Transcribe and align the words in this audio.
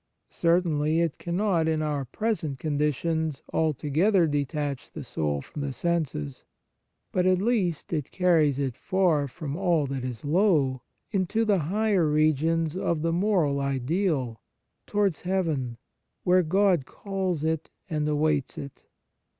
Certainly, 0.31 0.99
it 1.01 1.19
cannot, 1.19 1.67
in 1.67 1.83
our 1.83 2.05
present 2.05 2.57
conditions, 2.57 3.43
altogether 3.53 4.25
detach 4.25 4.91
the 4.91 5.03
soul 5.03 5.41
from 5.43 5.61
the 5.61 5.71
senses; 5.71 6.43
but 7.11 7.27
at 7.27 7.37
least 7.37 7.93
it 7.93 8.09
carries 8.09 8.57
it 8.57 8.69
away 8.73 8.81
far 8.81 9.27
from 9.27 9.55
all 9.55 9.85
that 9.85 10.03
is 10.03 10.25
low 10.25 10.81
into 11.11 11.45
the 11.45 11.59
higher 11.69 12.09
regions 12.09 12.75
of 12.75 13.03
the 13.03 13.13
moral 13.13 13.59
ideal, 13.59 14.41
towards 14.87 15.21
heaven, 15.21 15.77
where 16.23 16.41
God 16.41 16.87
calls 16.87 17.43
it 17.43 17.69
and 17.87 18.09
awaits 18.09 18.57
it". 18.57 18.81